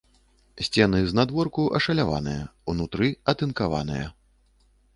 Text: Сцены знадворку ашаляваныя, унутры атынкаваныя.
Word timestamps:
Сцены 0.67 1.01
знадворку 1.11 1.65
ашаляваныя, 1.79 2.49
унутры 2.73 3.13
атынкаваныя. 3.35 4.07